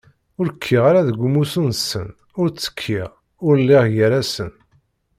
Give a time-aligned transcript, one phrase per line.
[0.39, 2.07] Ur kkiɣ ara deg umussu-nsen,
[2.39, 3.09] ur ttekkiɣ!
[3.45, 4.51] Ur lliɣ gar-asen!